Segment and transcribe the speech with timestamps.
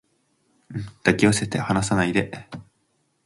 [1.03, 2.31] 抱き寄せて離さないで